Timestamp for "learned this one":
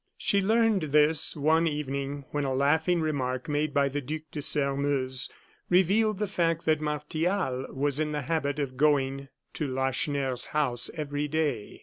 0.41-1.67